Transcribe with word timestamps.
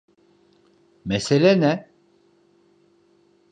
Mesele 1.05 1.59
ne? 1.59 1.91